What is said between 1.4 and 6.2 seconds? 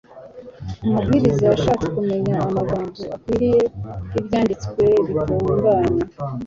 yashatse kumenya amagambo akwiriye y'ibyanditswe bitunganye